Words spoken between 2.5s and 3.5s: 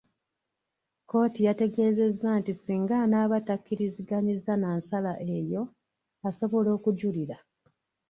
ssinga anaaba